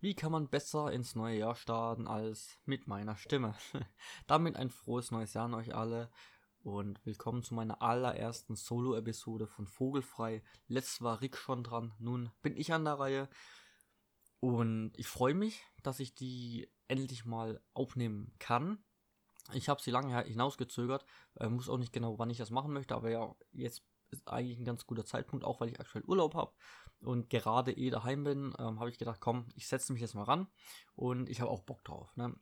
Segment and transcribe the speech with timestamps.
[0.00, 3.56] Wie kann man besser ins neue Jahr starten als mit meiner Stimme?
[4.28, 6.08] Damit ein frohes neues Jahr an euch alle
[6.62, 10.44] und willkommen zu meiner allerersten Solo-Episode von Vogelfrei.
[10.68, 13.28] Letztes war Rick schon dran, nun bin ich an der Reihe
[14.38, 18.78] und ich freue mich, dass ich die endlich mal aufnehmen kann.
[19.52, 21.06] Ich habe sie lange hinausgezögert,
[21.40, 24.58] äh, muss auch nicht genau, wann ich das machen möchte, aber ja, jetzt ist eigentlich
[24.58, 26.52] ein ganz guter Zeitpunkt, auch weil ich aktuell Urlaub habe
[27.00, 30.24] und gerade eh daheim bin, ähm, habe ich gedacht, komm, ich setze mich jetzt mal
[30.24, 30.48] ran
[30.94, 32.14] und ich habe auch Bock drauf.
[32.16, 32.34] Ne?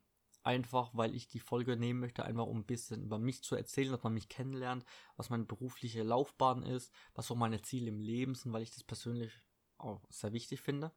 [0.43, 3.91] Einfach, weil ich die Folge nehmen möchte, einfach um ein bisschen über mich zu erzählen,
[3.91, 4.85] dass man mich kennenlernt,
[5.17, 8.85] was meine berufliche Laufbahn ist, was auch meine Ziele im Leben sind, weil ich das
[8.85, 9.33] persönlich
[9.77, 10.93] auch sehr wichtig finde.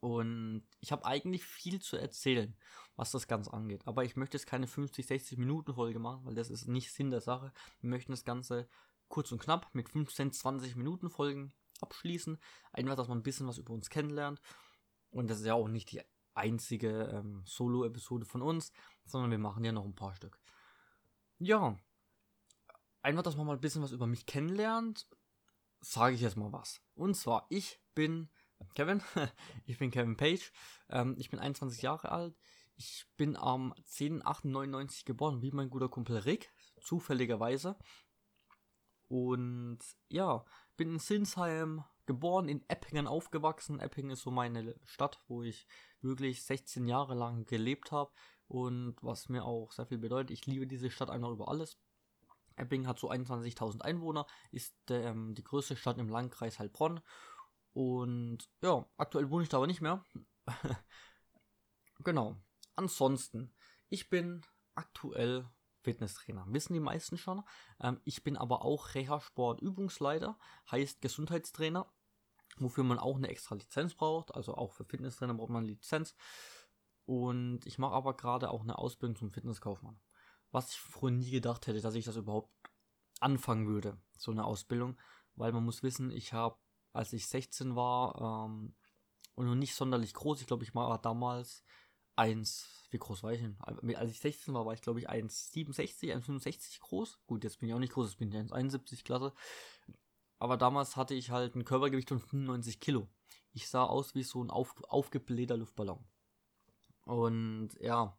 [0.00, 2.54] Und ich habe eigentlich viel zu erzählen,
[2.96, 3.86] was das Ganze angeht.
[3.86, 7.10] Aber ich möchte jetzt keine 50, 60 Minuten Folge machen, weil das ist nicht Sinn
[7.10, 7.52] der Sache.
[7.80, 8.68] Wir möchten das Ganze
[9.08, 12.38] kurz und knapp mit 15, 20 Minuten Folgen abschließen.
[12.72, 14.40] Einfach, dass man ein bisschen was über uns kennenlernt.
[15.10, 16.02] Und das ist ja auch nicht die
[16.34, 18.72] einzige ähm, Solo-Episode von uns,
[19.04, 20.38] sondern wir machen ja noch ein paar Stück.
[21.38, 21.76] Ja,
[23.02, 25.08] einfach, dass man mal ein bisschen was über mich kennenlernt,
[25.80, 26.80] sage ich jetzt mal was.
[26.94, 28.28] Und zwar, ich bin
[28.74, 29.02] Kevin,
[29.66, 30.52] ich bin Kevin Page,
[30.90, 32.36] ähm, ich bin 21 Jahre alt,
[32.76, 37.76] ich bin am 10.8.99 geboren, wie mein guter Kumpel Rick, zufälligerweise.
[39.08, 40.44] Und ja,
[40.76, 43.80] bin in Sinsheim geboren, in Eppingen aufgewachsen.
[43.80, 45.66] Eppingen ist so meine Stadt, wo ich
[46.00, 48.12] wirklich 16 Jahre lang gelebt habe
[48.48, 50.30] und was mir auch sehr viel bedeutet.
[50.30, 51.78] Ich liebe diese Stadt einfach über alles.
[52.56, 57.00] Eppingen hat so 21.000 Einwohner, ist ähm, die größte Stadt im Landkreis Heilbronn.
[57.74, 60.02] Und ja, aktuell wohne ich da aber nicht mehr.
[62.04, 62.36] genau.
[62.74, 63.52] Ansonsten,
[63.90, 64.42] ich bin
[64.74, 65.46] aktuell
[65.86, 66.44] Fitnesstrainer.
[66.48, 67.44] Wissen die meisten schon.
[67.80, 70.36] Ähm, ich bin aber auch Reha-Sport-Übungsleiter,
[70.70, 71.88] heißt Gesundheitstrainer,
[72.58, 74.34] wofür man auch eine extra Lizenz braucht.
[74.34, 76.16] Also auch für Fitnesstrainer braucht man eine Lizenz.
[77.04, 80.00] Und ich mache aber gerade auch eine Ausbildung zum Fitnesskaufmann.
[80.50, 82.50] Was ich früher nie gedacht hätte, dass ich das überhaupt
[83.20, 84.98] anfangen würde, so eine Ausbildung.
[85.36, 86.58] Weil man muss wissen, ich habe,
[86.92, 88.74] als ich 16 war ähm,
[89.36, 91.62] und noch nicht sonderlich groß, ich glaube, ich war damals
[92.16, 93.56] 1, wie groß war ich denn?
[93.60, 97.20] Als ich 16 war, war ich glaube ich 1,67, 1,65 groß.
[97.26, 99.32] Gut, jetzt bin ich auch nicht groß, jetzt bin ich 1,71 Klasse.
[100.38, 103.08] Aber damals hatte ich halt ein Körpergewicht von 95 Kilo.
[103.52, 106.04] Ich sah aus wie so ein auf, aufgeblähter Luftballon.
[107.04, 108.18] Und ja,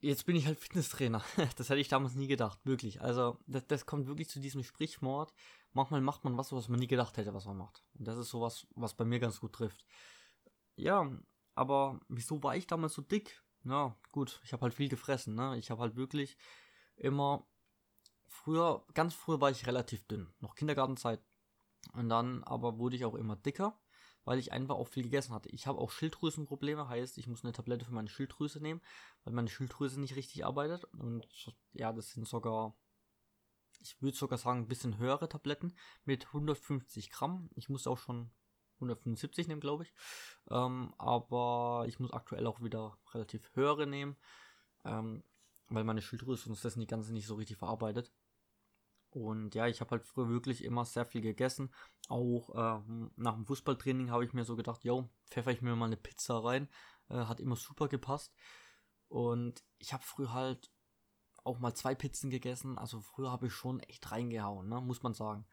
[0.00, 1.22] jetzt bin ich halt Fitnesstrainer.
[1.56, 3.02] Das hätte ich damals nie gedacht, wirklich.
[3.02, 5.34] Also, das, das kommt wirklich zu diesem Sprichwort.
[5.72, 7.84] Manchmal macht man was, was man nie gedacht hätte, was man macht.
[7.98, 9.84] Und das ist sowas, was bei mir ganz gut trifft.
[10.76, 11.10] Ja,
[11.58, 13.42] aber wieso war ich damals so dick?
[13.64, 15.58] Ja, gut, ich habe halt viel gefressen, ne?
[15.58, 16.38] Ich habe halt wirklich
[16.96, 17.46] immer
[18.28, 21.20] früher, ganz früher war ich relativ dünn, noch Kindergartenzeit.
[21.92, 23.80] Und dann aber wurde ich auch immer dicker,
[24.24, 25.48] weil ich einfach auch viel gegessen hatte.
[25.48, 28.80] Ich habe auch Schilddrüsenprobleme, heißt, ich muss eine Tablette für meine Schilddrüse nehmen,
[29.24, 30.84] weil meine Schilddrüse nicht richtig arbeitet.
[30.94, 31.26] Und
[31.72, 32.76] ja, das sind sogar,
[33.80, 37.50] ich würde sogar sagen, ein bisschen höhere Tabletten mit 150 Gramm.
[37.54, 38.30] Ich muss auch schon
[38.78, 39.92] 175 nehmen, glaube ich.
[40.50, 44.16] Ähm, aber ich muss aktuell auch wieder relativ höhere nehmen,
[44.84, 45.22] ähm,
[45.68, 48.12] weil meine Schilddrüse uns das die ganze nicht so richtig verarbeitet.
[49.10, 51.72] Und ja, ich habe halt früher wirklich immer sehr viel gegessen.
[52.08, 55.86] Auch ähm, nach dem Fußballtraining habe ich mir so gedacht, yo, pfeffer ich mir mal
[55.86, 56.68] eine Pizza rein.
[57.08, 58.34] Äh, hat immer super gepasst.
[59.08, 60.70] Und ich habe früher halt
[61.42, 62.78] auch mal zwei Pizzen gegessen.
[62.78, 65.46] Also früher habe ich schon echt reingehauen, ne, muss man sagen.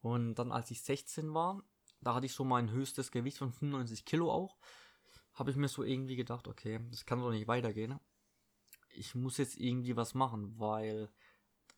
[0.00, 1.64] Und dann als ich 16 war,
[2.04, 4.56] da hatte ich so mein höchstes Gewicht von 95 Kilo auch.
[5.32, 7.98] Habe ich mir so irgendwie gedacht, okay, das kann doch nicht weitergehen.
[8.90, 11.10] Ich muss jetzt irgendwie was machen, weil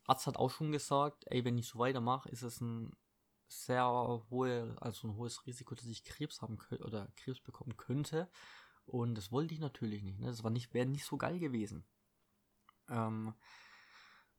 [0.05, 2.93] Arzt hat auch schon gesagt, ey, wenn ich so weitermache, ist es ein
[3.49, 3.87] sehr
[4.31, 8.29] hohe, also ein hohes Risiko, dass ich Krebs haben könnte oder Krebs bekommen könnte.
[8.85, 10.19] Und das wollte ich natürlich nicht.
[10.19, 10.27] Ne?
[10.27, 11.85] Das war nicht, wäre nicht so geil gewesen.
[12.89, 13.35] Ähm,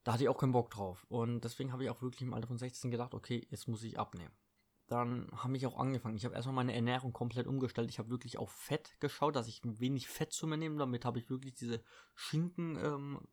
[0.04, 1.06] da hatte ich auch keinen Bock drauf.
[1.10, 3.98] Und deswegen habe ich auch wirklich im Alter von 16 gedacht, okay, jetzt muss ich
[3.98, 4.34] abnehmen
[4.88, 6.16] dann habe ich auch angefangen.
[6.16, 7.90] Ich habe erstmal meine Ernährung komplett umgestellt.
[7.90, 10.78] Ich habe wirklich auf Fett geschaut, dass ich wenig Fett zu mir nehme.
[10.78, 11.84] Damit habe ich wirklich diese
[12.16, 13.28] Schinkenwurst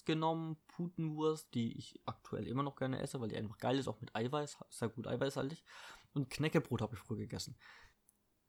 [0.00, 3.86] ähm, genommen, Putenwurst, die ich aktuell immer noch gerne esse, weil die einfach geil ist,
[3.86, 5.62] auch mit Eiweiß, sehr gut eiweißhaltig.
[6.14, 7.56] Und Knäckebrot habe ich früher gegessen.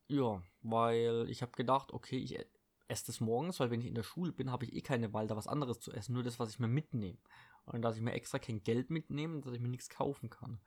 [0.07, 2.45] Ja, weil ich habe gedacht, okay, ich e-,
[2.87, 5.27] esse das morgens, weil wenn ich in der Schule bin, habe ich eh keine Wahl,
[5.27, 7.19] da was anderes zu essen, nur das, was ich mir mitnehme.
[7.65, 10.59] Und dass ich mir extra kein Geld mitnehme, dass ich mir nichts kaufen kann.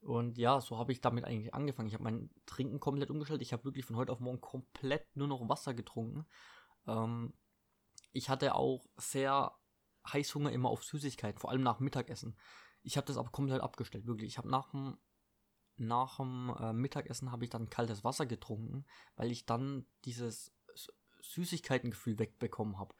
[0.00, 1.88] Und ja, so habe ich damit eigentlich angefangen.
[1.88, 3.42] Ich habe mein Trinken komplett umgestellt.
[3.42, 6.26] Ich habe wirklich von heute auf morgen komplett nur noch Wasser getrunken.
[6.86, 7.34] Ähm,
[8.12, 9.54] ich hatte auch sehr
[10.10, 12.36] Heißhunger immer auf Süßigkeiten, vor allem nach Mittagessen.
[12.82, 14.28] Ich habe das aber komplett abgestellt, wirklich.
[14.28, 14.98] Ich habe nach dem
[15.76, 18.84] nach dem äh, Mittagessen habe ich dann kaltes Wasser getrunken,
[19.16, 20.52] weil ich dann dieses
[21.22, 22.94] Süßigkeitengefühl wegbekommen habe.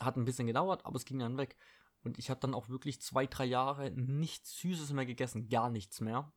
[0.00, 1.56] Hat ein bisschen gedauert, aber es ging dann weg.
[2.04, 6.00] Und ich habe dann auch wirklich zwei, drei Jahre nichts Süßes mehr gegessen, gar nichts
[6.00, 6.32] mehr.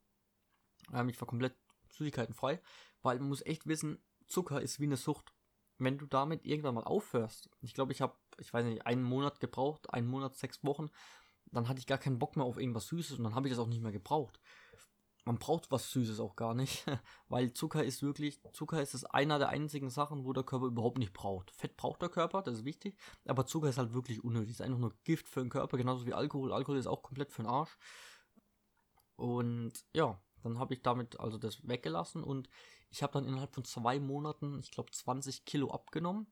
[0.94, 1.56] Ähm, ich war komplett
[1.90, 2.62] süßigkeitenfrei,
[3.02, 5.34] weil man muss echt wissen, Zucker ist wie eine Sucht.
[5.78, 9.40] Wenn du damit irgendwann mal aufhörst, ich glaube, ich habe, ich weiß nicht, einen Monat
[9.40, 10.90] gebraucht, einen Monat, sechs Wochen,
[11.52, 13.60] dann hatte ich gar keinen Bock mehr auf irgendwas Süßes und dann habe ich das
[13.60, 14.40] auch nicht mehr gebraucht.
[15.28, 16.86] Man braucht was Süßes auch gar nicht,
[17.28, 21.00] weil Zucker ist wirklich, Zucker ist es einer der einzigen Sachen, wo der Körper überhaupt
[21.00, 21.52] nicht braucht.
[21.52, 22.96] Fett braucht der Körper, das ist wichtig,
[23.26, 24.52] aber Zucker ist halt wirklich unnötig.
[24.52, 26.54] Ist einfach nur Gift für den Körper, genauso wie Alkohol.
[26.54, 27.78] Alkohol ist auch komplett für den Arsch.
[29.18, 32.48] Und ja, dann habe ich damit also das weggelassen und
[32.90, 36.28] ich habe dann innerhalb von zwei Monaten, ich glaube 20 Kilo abgenommen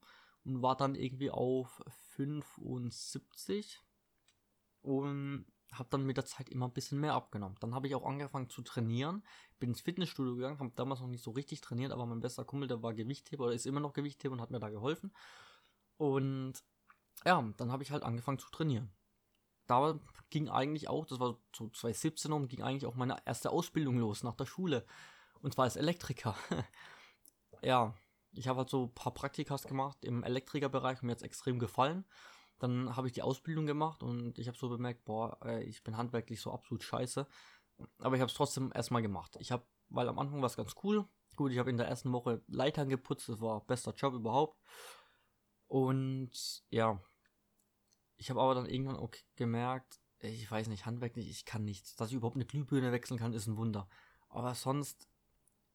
[0.46, 1.84] und war dann irgendwie auf
[2.16, 3.84] 75
[4.84, 5.46] und
[5.80, 7.58] habe dann mit der Zeit immer ein bisschen mehr abgenommen.
[7.60, 9.24] Dann habe ich auch angefangen zu trainieren,
[9.60, 12.68] bin ins Fitnessstudio gegangen, habe damals noch nicht so richtig trainiert, aber mein bester Kumpel,
[12.68, 15.14] der war Gewichtheber oder ist immer noch Gewichtheber und hat mir da geholfen.
[15.98, 16.54] Und
[17.26, 18.92] ja, dann habe ich halt angefangen zu trainieren.
[19.68, 20.00] Da
[20.30, 24.24] ging eigentlich auch, das war so 2017 um, ging eigentlich auch meine erste Ausbildung los
[24.24, 24.86] nach der Schule.
[25.42, 26.36] Und zwar als Elektriker.
[27.62, 27.96] ja,
[28.32, 32.06] ich habe halt so ein paar Praktikas gemacht im Elektrikerbereich, mir jetzt extrem gefallen.
[32.60, 36.40] Dann habe ich die Ausbildung gemacht und ich habe so bemerkt, boah, ich bin handwerklich
[36.42, 37.28] so absolut scheiße.
[38.00, 39.36] Aber ich habe es trotzdem erstmal gemacht.
[39.40, 41.06] Ich habe, weil am Anfang war es ganz cool.
[41.36, 44.58] Gut, ich habe in der ersten Woche Leitern geputzt, das war bester Job überhaupt.
[45.68, 47.02] Und ja,
[48.16, 51.96] ich habe aber dann irgendwann auch gemerkt, ich weiß nicht, handwerklich, ich kann nichts.
[51.98, 53.90] Dass ich überhaupt eine Glühbirne wechseln kann, ist ein Wunder.
[54.30, 55.10] Aber sonst,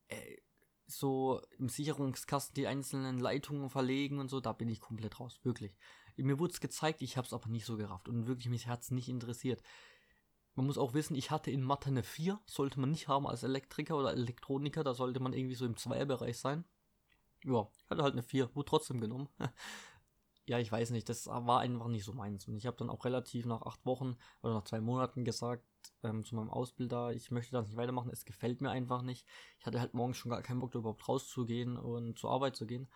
[0.08, 0.42] ey,
[0.86, 5.76] so im Sicherungskasten die einzelnen Leitungen verlegen und so, da bin ich komplett raus, wirklich.
[6.22, 8.82] Mir wurde es gezeigt, ich habe es aber nicht so gerafft und wirklich mich hat
[8.82, 9.62] es nicht interessiert.
[10.54, 13.42] Man muss auch wissen, ich hatte in Mathe eine 4, sollte man nicht haben als
[13.42, 16.64] Elektriker oder Elektroniker, da sollte man irgendwie so im Zweierbereich sein.
[17.44, 19.28] Ja, ich hatte halt eine 4, wurde trotzdem genommen.
[20.46, 22.48] ja, ich weiß nicht, das war einfach nicht so meins.
[22.48, 25.64] Und ich habe dann auch relativ nach acht Wochen oder nach zwei Monaten gesagt
[26.02, 29.26] ähm, zu meinem Ausbilder, ich möchte das nicht weitermachen, es gefällt mir einfach nicht.
[29.58, 32.88] Ich hatte halt morgens schon gar keinen Bock, überhaupt rauszugehen und zur Arbeit zu gehen.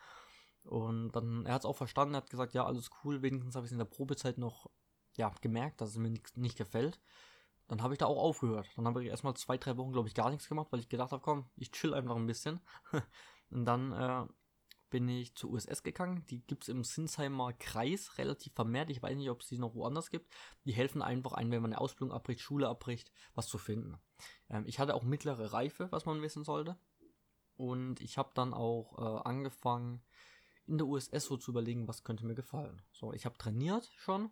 [0.64, 3.66] Und dann, er hat es auch verstanden, er hat gesagt, ja, alles cool, wenigstens habe
[3.66, 4.70] ich es in der Probezeit noch,
[5.16, 7.00] ja, gemerkt, dass es mir nicht, nicht gefällt.
[7.69, 8.69] Dann habe ich da auch aufgehört.
[8.76, 11.12] Dann habe ich erstmal zwei, drei Wochen, glaube ich, gar nichts gemacht, weil ich gedacht
[11.12, 12.61] habe, komm, ich chill einfach ein bisschen.
[13.50, 14.26] und dann äh,
[14.90, 16.25] bin ich zur USS gegangen.
[16.31, 18.90] Die gibt es im Sinsheimer Kreis relativ vermehrt.
[18.90, 20.32] Ich weiß nicht, ob es die noch woanders gibt.
[20.64, 23.96] Die helfen einfach ein, wenn man eine Ausbildung abbricht, Schule abbricht, was zu finden.
[24.50, 26.78] Ähm, ich hatte auch mittlere Reife, was man wissen sollte.
[27.56, 30.02] Und ich habe dann auch äh, angefangen,
[30.66, 32.82] in der USS so zu überlegen, was könnte mir gefallen.
[32.93, 34.31] So, ich habe trainiert schon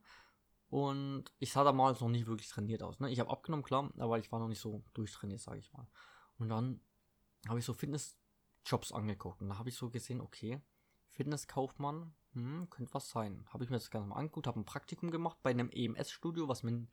[0.68, 3.00] und ich sah damals noch nicht wirklich trainiert aus.
[3.00, 3.10] Ne?
[3.10, 5.86] Ich habe abgenommen, klar, aber ich war noch nicht so durchtrainiert, sage ich mal.
[6.38, 6.80] Und dann
[7.48, 10.60] habe ich so Fitnessjobs angeguckt und da habe ich so gesehen, okay,
[11.10, 13.44] Fitnesskaufmann, hm, könnte was sein.
[13.52, 16.62] Habe ich mir das Ganze mal angeguckt, habe ein Praktikum gemacht bei einem EMS-Studio, was
[16.62, 16.86] mir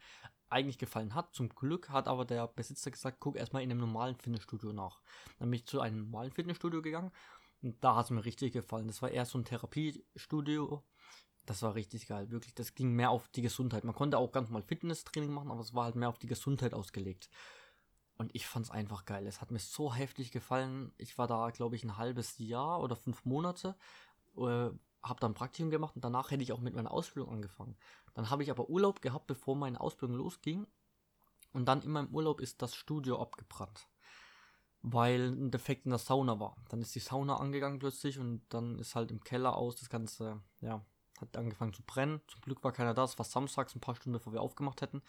[0.49, 1.33] eigentlich gefallen hat.
[1.33, 5.01] Zum Glück hat aber der Besitzer gesagt, guck erstmal in einem normalen Fitnessstudio nach.
[5.37, 7.11] Dann bin ich zu einem normalen Fitnessstudio gegangen
[7.61, 8.87] und da hat es mir richtig gefallen.
[8.87, 10.83] Das war eher so ein Therapiestudio.
[11.45, 12.53] Das war richtig geil, wirklich.
[12.53, 13.83] Das ging mehr auf die Gesundheit.
[13.83, 16.73] Man konnte auch ganz mal Fitnesstraining machen, aber es war halt mehr auf die Gesundheit
[16.73, 17.29] ausgelegt.
[18.17, 19.25] Und ich fand es einfach geil.
[19.27, 20.91] Es hat mir so heftig gefallen.
[20.97, 23.75] Ich war da, glaube ich, ein halbes Jahr oder fünf Monate.
[24.37, 24.69] Äh,
[25.01, 27.77] habe dann Praktikum gemacht und danach hätte ich auch mit meiner Ausbildung angefangen.
[28.13, 30.67] Dann habe ich aber Urlaub gehabt, bevor meine Ausbildung losging.
[31.53, 33.87] Und dann in meinem Urlaub ist das Studio abgebrannt
[34.81, 36.55] weil ein Defekt in der Sauna war.
[36.69, 40.41] Dann ist die Sauna angegangen plötzlich und dann ist halt im Keller aus das Ganze,
[40.61, 40.85] ja,
[41.19, 42.21] hat angefangen zu brennen.
[42.27, 45.01] Zum Glück war keiner da, es war samstags, ein paar Stunden bevor wir aufgemacht hätten.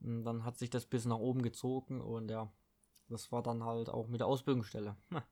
[0.00, 2.52] Und dann hat sich das bis nach oben gezogen und ja,
[3.08, 4.96] das war dann halt auch mit der Ausbildungsstelle.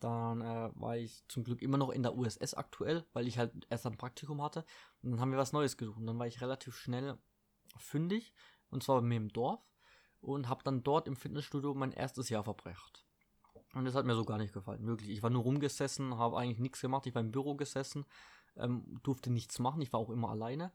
[0.00, 3.66] Dann äh, war ich zum Glück immer noch in der USS aktuell, weil ich halt
[3.70, 4.66] erst ein Praktikum hatte.
[5.00, 5.96] Und dann haben wir was Neues gesucht.
[5.96, 7.18] Und dann war ich relativ schnell
[7.78, 8.34] fündig,
[8.68, 9.66] und zwar bei mir im Dorf.
[10.20, 13.05] Und habe dann dort im Fitnessstudio mein erstes Jahr verbracht.
[13.76, 15.10] Und das hat mir so gar nicht gefallen, wirklich.
[15.10, 17.06] Ich war nur rumgesessen, habe eigentlich nichts gemacht.
[17.06, 18.06] Ich war im Büro gesessen,
[18.56, 19.82] ähm, durfte nichts machen.
[19.82, 20.72] Ich war auch immer alleine.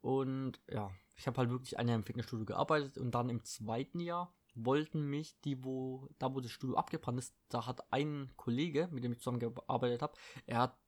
[0.00, 3.98] Und ja, ich habe halt wirklich ein Jahr im Fitnessstudio gearbeitet und dann im zweiten
[3.98, 8.88] Jahr wollten mich die, wo, da wo das Studio abgebrannt ist, da hat ein Kollege,
[8.92, 10.78] mit dem ich zusammengearbeitet habe, er hat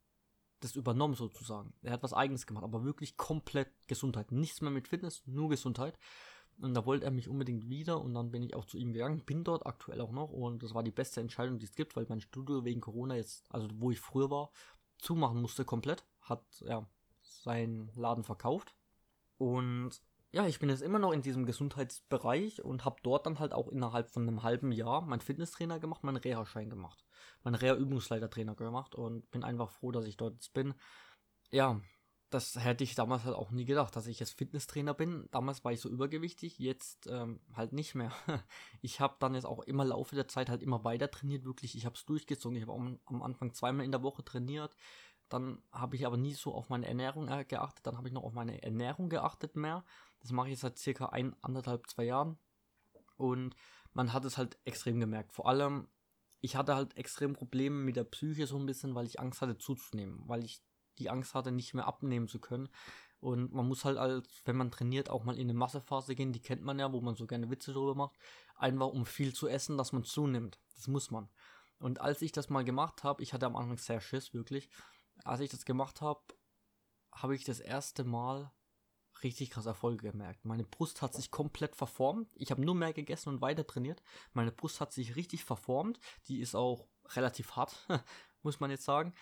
[0.61, 1.75] das übernommen sozusagen.
[1.83, 4.31] Er hat was eigenes gemacht, aber wirklich komplett Gesundheit.
[4.31, 5.99] Nichts mehr mit Fitness, nur Gesundheit.
[6.61, 9.25] Und da wollte er mich unbedingt wieder und dann bin ich auch zu ihm gegangen,
[9.25, 12.07] bin dort aktuell auch noch und das war die beste Entscheidung, die es gibt, weil
[12.09, 14.51] mein Studio wegen Corona jetzt, also wo ich früher war,
[14.99, 16.87] zumachen musste komplett, hat ja
[17.21, 18.77] seinen Laden verkauft
[19.39, 20.01] und
[20.33, 23.69] ja, ich bin jetzt immer noch in diesem Gesundheitsbereich und habe dort dann halt auch
[23.69, 27.05] innerhalb von einem halben Jahr meinen Fitnesstrainer gemacht, meinen Reha-Schein gemacht,
[27.43, 30.75] meinen Reha-Übungsleitertrainer gemacht und bin einfach froh, dass ich dort jetzt bin.
[31.51, 31.83] Ja,
[32.35, 35.29] das hätte ich damals halt auch nie gedacht, dass ich jetzt Fitnesstrainer bin.
[35.31, 38.13] Damals war ich so übergewichtig, jetzt ähm, halt nicht mehr.
[38.81, 41.77] Ich habe dann jetzt auch immer Laufe der Zeit halt immer weiter trainiert, wirklich.
[41.77, 42.57] Ich habe es durchgezogen.
[42.57, 44.77] Ich habe am, am Anfang zweimal in der Woche trainiert.
[45.29, 47.87] Dann habe ich aber nie so auf meine Ernährung äh, geachtet.
[47.87, 49.85] Dann habe ich noch auf meine Ernährung geachtet mehr.
[50.21, 52.39] Das mache ich seit circa ein, anderthalb, zwei Jahren.
[53.17, 53.55] Und
[53.93, 55.33] man hat es halt extrem gemerkt.
[55.33, 55.89] Vor allem,
[56.41, 59.59] ich hatte halt extrem Probleme mit der Psyche so ein bisschen, weil ich Angst hatte
[59.59, 60.23] zuzunehmen.
[60.27, 60.63] Weil ich
[60.99, 62.69] die Angst hatte, nicht mehr abnehmen zu können.
[63.21, 66.43] Und man muss halt als, wenn man trainiert, auch mal in eine Massephase gehen, die
[66.43, 68.19] kennt man ja, wo man so gerne Witze drüber macht,
[68.57, 70.59] einfach um viel zu essen, dass man zunimmt.
[70.75, 71.29] Das muss man.
[71.79, 74.69] Und als ich das mal gemacht habe, ich hatte am Anfang sehr Schiss, wirklich.
[75.25, 76.21] Als ich das gemacht habe,
[77.13, 78.51] habe ich das erste Mal
[79.23, 80.45] richtig krass Erfolge gemerkt.
[80.45, 82.29] Meine Brust hat sich komplett verformt.
[82.35, 84.03] Ich habe nur mehr gegessen und weiter trainiert.
[84.33, 86.01] Meine Brust hat sich richtig verformt.
[86.29, 87.87] Die ist auch relativ hart,
[88.43, 89.15] muss man jetzt sagen.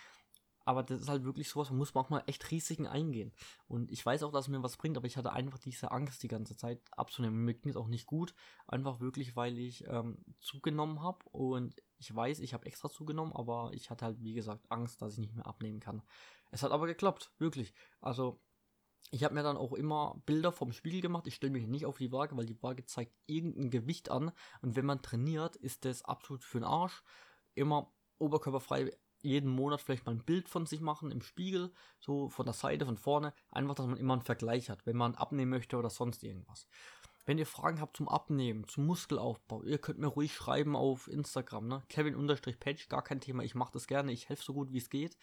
[0.65, 3.33] Aber das ist halt wirklich sowas, man muss manchmal echt Risiken eingehen.
[3.67, 6.23] Und ich weiß auch, dass es mir was bringt, aber ich hatte einfach diese Angst
[6.23, 7.45] die ganze Zeit abzunehmen.
[7.45, 8.35] Mir ging es auch nicht gut,
[8.67, 11.25] einfach wirklich, weil ich ähm, zugenommen habe.
[11.31, 15.15] Und ich weiß, ich habe extra zugenommen, aber ich hatte halt, wie gesagt, Angst, dass
[15.15, 16.03] ich nicht mehr abnehmen kann.
[16.51, 17.73] Es hat aber geklappt, wirklich.
[18.01, 18.41] Also,
[19.13, 21.27] ich habe mir dann auch immer Bilder vom Spiegel gemacht.
[21.27, 24.31] Ich stelle mich nicht auf die Waage, weil die Waage zeigt irgendein Gewicht an.
[24.63, 27.03] Und wenn man trainiert, ist das absolut für den Arsch.
[27.55, 32.47] Immer oberkörperfrei jeden Monat vielleicht mal ein Bild von sich machen im Spiegel, so von
[32.47, 35.77] der Seite, von vorne, einfach, dass man immer einen Vergleich hat, wenn man abnehmen möchte
[35.77, 36.67] oder sonst irgendwas.
[37.27, 41.69] Wenn ihr Fragen habt zum Abnehmen, zum Muskelaufbau, ihr könnt mir ruhig schreiben auf Instagram,
[41.69, 41.83] ne?
[41.89, 45.17] Kevin-Page, gar kein Thema, ich mache das gerne, ich helfe so gut wie es geht.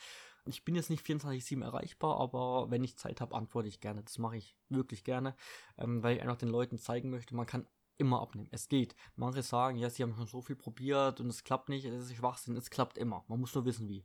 [0.45, 4.03] Ich bin jetzt nicht 24-7 erreichbar, aber wenn ich Zeit habe, antworte ich gerne.
[4.03, 5.35] Das mache ich wirklich gerne,
[5.77, 8.49] ähm, weil ich einfach den Leuten zeigen möchte, man kann immer abnehmen.
[8.51, 8.95] Es geht.
[9.15, 12.15] Manche sagen, ja, sie haben schon so viel probiert und es klappt nicht, es ist
[12.15, 13.23] Schwachsinn, es klappt immer.
[13.27, 14.03] Man muss nur wissen, wie.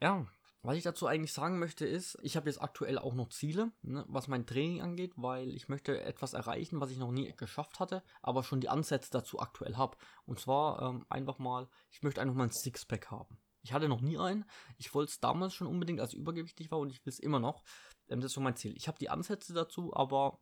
[0.00, 0.26] Ja,
[0.64, 4.04] was ich dazu eigentlich sagen möchte ist, ich habe jetzt aktuell auch noch Ziele, ne,
[4.06, 8.04] was mein Training angeht, weil ich möchte etwas erreichen, was ich noch nie geschafft hatte,
[8.22, 9.96] aber schon die Ansätze dazu aktuell habe.
[10.24, 13.38] Und zwar ähm, einfach mal, ich möchte einfach mal ein Sixpack haben.
[13.62, 14.44] Ich hatte noch nie einen.
[14.76, 17.40] Ich wollte es damals schon unbedingt, als ich übergewichtig war und ich will es immer
[17.40, 17.64] noch.
[18.08, 18.76] Ähm, das ist so mein Ziel.
[18.76, 20.38] Ich habe die Ansätze dazu, aber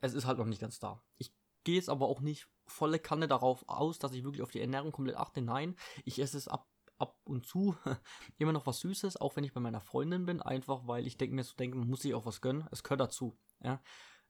[0.00, 1.00] es ist halt noch nicht ganz da.
[1.18, 1.32] Ich
[1.64, 4.92] gehe jetzt aber auch nicht volle Kanne darauf aus, dass ich wirklich auf die Ernährung
[4.92, 5.42] komplett achte.
[5.42, 7.76] Nein, ich esse es ab, ab und zu
[8.38, 11.34] immer noch was Süßes, auch wenn ich bei meiner Freundin bin, einfach weil ich denke
[11.34, 12.66] mir so denke, man muss sich auch was gönnen.
[12.70, 13.36] Es gehört dazu.
[13.62, 13.80] Ja.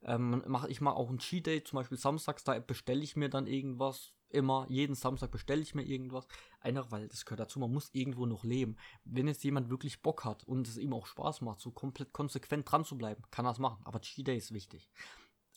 [0.04, 3.28] Ähm, mach, ich mache auch ein Cheat Day, zum Beispiel samstags, da bestelle ich mir
[3.28, 4.12] dann irgendwas.
[4.28, 6.26] Immer, jeden Samstag bestelle ich mir irgendwas.
[6.60, 8.76] Einfach weil das gehört dazu, man muss irgendwo noch leben.
[9.04, 12.70] Wenn jetzt jemand wirklich Bock hat und es ihm auch Spaß macht, so komplett konsequent
[12.70, 13.84] dran zu bleiben, kann er es machen.
[13.84, 14.90] Aber Cheat Day ist wichtig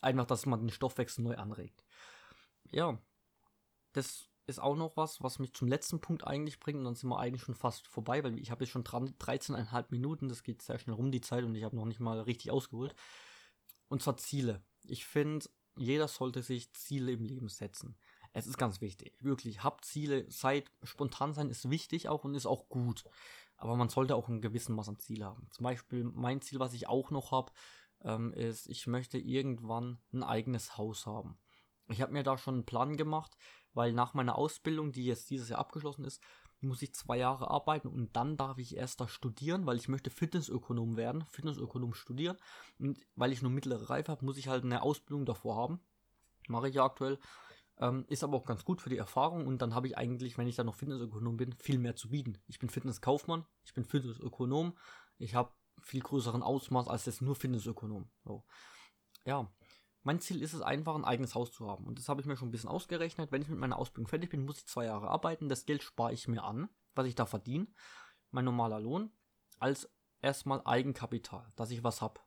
[0.00, 1.84] einfach, dass man den Stoffwechsel neu anregt.
[2.70, 2.98] Ja,
[3.92, 7.08] das ist auch noch was, was mich zum letzten Punkt eigentlich bringt und dann sind
[7.08, 10.78] wir eigentlich schon fast vorbei, weil ich habe jetzt schon 13,5 Minuten, das geht sehr
[10.78, 12.94] schnell rum die Zeit und ich habe noch nicht mal richtig ausgeholt.
[13.88, 14.62] Und zwar Ziele.
[14.84, 17.96] Ich finde, jeder sollte sich Ziele im Leben setzen.
[18.32, 19.16] Es ist ganz wichtig.
[19.20, 23.04] Wirklich, habt Ziele, seid spontan sein ist wichtig auch und ist auch gut.
[23.56, 25.48] Aber man sollte auch einen gewissen Maß an Ziel haben.
[25.50, 27.52] Zum Beispiel mein Ziel, was ich auch noch habe,
[28.02, 31.38] ähm, ist, ich möchte irgendwann ein eigenes Haus haben.
[31.88, 33.36] Ich habe mir da schon einen Plan gemacht,
[33.74, 36.22] weil nach meiner Ausbildung, die jetzt dieses Jahr abgeschlossen ist,
[36.60, 40.10] muss ich zwei Jahre arbeiten und dann darf ich erst da studieren, weil ich möchte
[40.10, 42.38] Fitnessökonom werden, Fitnessökonom studieren.
[42.78, 45.80] Und weil ich nur mittlere Reife habe, muss ich halt eine Ausbildung davor haben.
[46.48, 47.18] Mache ich ja aktuell.
[47.78, 50.46] Ähm, ist aber auch ganz gut für die Erfahrung und dann habe ich eigentlich, wenn
[50.46, 52.38] ich dann noch Fitnessökonom bin, viel mehr zu bieten.
[52.46, 54.72] Ich bin Fitnesskaufmann, ich bin Fitnessökonom,
[55.18, 55.52] ich habe
[55.86, 58.10] viel größeren Ausmaß als jetzt nur Fitnessökonom.
[58.24, 58.44] So.
[59.24, 59.48] Ja,
[60.02, 61.86] mein Ziel ist es einfach, ein eigenes Haus zu haben.
[61.86, 63.30] Und das habe ich mir schon ein bisschen ausgerechnet.
[63.30, 65.48] Wenn ich mit meiner Ausbildung fertig bin, muss ich zwei Jahre arbeiten.
[65.48, 67.68] Das Geld spare ich mir an, was ich da verdiene.
[68.32, 69.12] Mein normaler Lohn.
[69.60, 69.88] Als
[70.20, 72.20] erstmal Eigenkapital, dass ich was habe.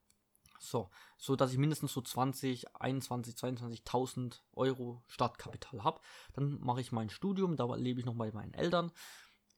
[0.57, 6.01] So, so dass ich mindestens so 20, 21, 22.000 Euro Startkapital habe.
[6.33, 8.91] Dann mache ich mein Studium, da lebe ich noch bei meinen Eltern,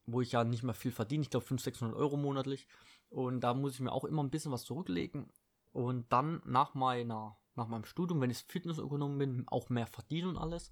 [0.05, 1.23] wo ich ja nicht mehr viel verdiene.
[1.23, 2.67] Ich glaube 500, 600 Euro monatlich.
[3.11, 5.29] Und da muss ich mir auch immer ein bisschen was zurücklegen.
[5.73, 10.37] Und dann nach meiner, nach meinem Studium, wenn ich Fitnessökonom bin, auch mehr verdiene und
[10.37, 10.71] alles,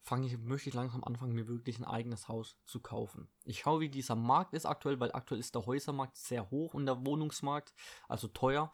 [0.00, 3.28] fange ich, möchte ich langsam anfangen, mir wirklich ein eigenes Haus zu kaufen.
[3.44, 6.86] Ich schaue, wie dieser Markt ist aktuell, weil aktuell ist der Häusermarkt sehr hoch und
[6.86, 7.74] der Wohnungsmarkt,
[8.08, 8.72] also teuer.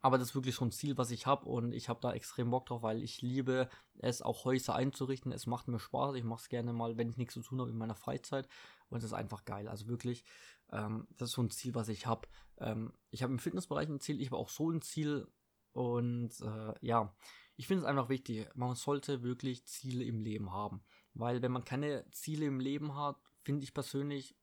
[0.00, 2.50] Aber das ist wirklich so ein Ziel, was ich habe und ich habe da extrem
[2.50, 3.68] Bock drauf, weil ich liebe
[3.98, 5.30] es auch Häuser einzurichten.
[5.30, 6.16] Es macht mir Spaß.
[6.16, 8.48] Ich mache es gerne mal, wenn ich nichts zu tun habe in meiner Freizeit.
[8.88, 9.68] Und es ist einfach geil.
[9.68, 10.24] Also wirklich,
[10.72, 12.28] ähm, das ist so ein Ziel, was ich habe.
[12.58, 14.20] Ähm, ich habe im Fitnessbereich ein Ziel.
[14.20, 15.26] Ich habe auch so ein Ziel,
[15.72, 17.14] Und äh, ja,
[17.56, 20.82] ich finde es einfach wichtig, man sollte wirklich Ziele im Leben haben.
[21.14, 24.36] Weil wenn man keine Ziele im Leben hat, finde ich persönlich,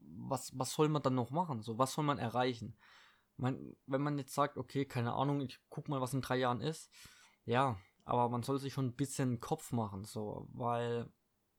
[0.00, 1.62] was, was soll man dann noch machen?
[1.62, 2.76] So, was soll man erreichen?
[3.36, 6.60] Man, wenn man jetzt sagt, okay, keine Ahnung, ich guck mal, was in drei Jahren
[6.60, 6.90] ist,
[7.44, 11.10] ja, aber man soll sich schon ein bisschen Kopf machen, so, weil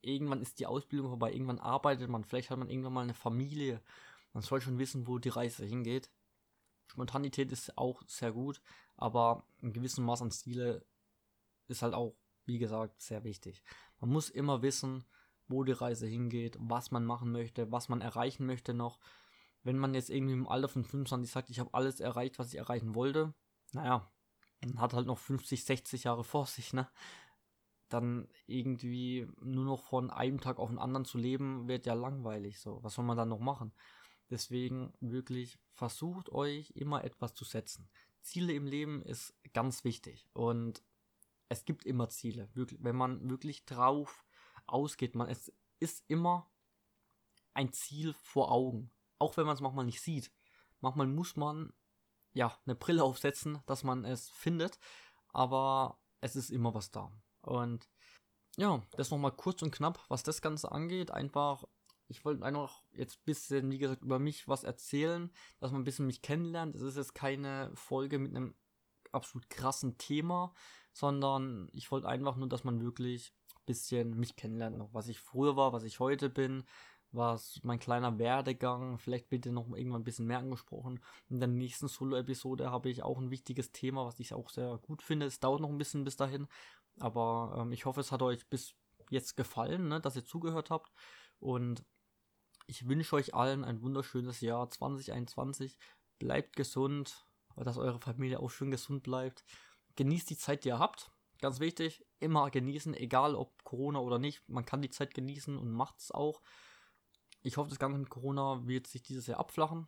[0.01, 3.82] irgendwann ist die Ausbildung vorbei, irgendwann arbeitet man, vielleicht hat man irgendwann mal eine Familie.
[4.34, 6.10] Man soll schon wissen, wo die Reise hingeht.
[6.88, 8.62] Spontanität ist auch sehr gut,
[8.98, 10.86] aber ein gewissen Maß an Stile
[11.68, 12.15] ist halt auch,
[12.46, 13.63] wie gesagt, sehr wichtig.
[14.00, 15.06] Man muss immer wissen,
[15.48, 19.00] wo die Reise hingeht, was man machen möchte, was man erreichen möchte noch.
[19.63, 22.60] Wenn man jetzt irgendwie im Alter von 25 sagt, ich habe alles erreicht, was ich
[22.60, 23.34] erreichen wollte,
[23.74, 24.10] naja,
[24.65, 26.89] man hat halt noch 50, 60 Jahre vor sich, ne?
[27.89, 32.60] Dann irgendwie nur noch von einem Tag auf den anderen zu leben, wird ja langweilig.
[32.60, 33.74] So, was soll man dann noch machen?
[34.29, 37.89] Deswegen wirklich versucht euch immer etwas zu setzen.
[38.22, 40.84] Ziele im Leben ist ganz wichtig und
[41.48, 42.48] es gibt immer Ziele.
[42.53, 44.25] Wirklich, wenn man wirklich drauf
[44.67, 46.50] ausgeht, man es ist immer
[47.53, 50.31] ein Ziel vor Augen, auch wenn man es manchmal nicht sieht.
[50.79, 51.74] Manchmal muss man
[52.34, 54.79] ja eine Brille aufsetzen, dass man es findet,
[55.29, 57.12] aber es ist immer was da.
[57.41, 57.88] Und
[58.58, 61.12] ja, das nochmal kurz und knapp, was das Ganze angeht.
[61.12, 61.65] Einfach
[62.10, 65.86] ich wollte einfach jetzt ein bisschen, wie gesagt, über mich was erzählen, dass man ein
[65.86, 66.75] bisschen mich kennenlernt.
[66.75, 68.55] Es ist jetzt keine Folge mit einem
[69.12, 70.53] absolut krassen Thema,
[70.91, 75.19] sondern ich wollte einfach nur, dass man wirklich ein bisschen mich kennenlernt, noch was ich
[75.19, 76.63] früher war, was ich heute bin,
[77.12, 81.00] was mein kleiner Werdegang, vielleicht bitte noch irgendwann ein bisschen mehr angesprochen.
[81.29, 85.01] In der nächsten Solo-Episode habe ich auch ein wichtiges Thema, was ich auch sehr gut
[85.01, 85.27] finde.
[85.27, 86.48] Es dauert noch ein bisschen bis dahin,
[86.98, 88.75] aber ähm, ich hoffe, es hat euch bis
[89.10, 90.91] jetzt gefallen, ne, dass ihr zugehört habt.
[91.39, 91.86] Und
[92.67, 95.77] ich wünsche euch allen ein wunderschönes Jahr 2021.
[96.19, 99.43] Bleibt gesund, dass eure Familie auch schön gesund bleibt.
[99.96, 101.12] Genießt die Zeit, die ihr habt.
[101.41, 104.48] Ganz wichtig, immer genießen, egal ob Corona oder nicht.
[104.50, 106.41] Man kann die Zeit genießen und macht es auch.
[107.41, 109.88] Ich hoffe, das Ganze mit Corona wird sich dieses Jahr abflachen.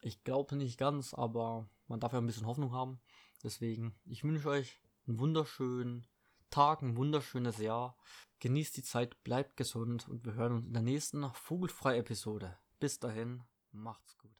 [0.00, 3.00] Ich glaube nicht ganz, aber man darf ja ein bisschen Hoffnung haben.
[3.42, 6.06] Deswegen, ich wünsche euch einen wunderschönen
[6.50, 7.96] Tag, ein wunderschönes Jahr.
[8.40, 12.58] Genießt die Zeit, bleibt gesund und wir hören uns in der nächsten Vogelfrei-Episode.
[12.78, 14.34] Bis dahin, macht's gut.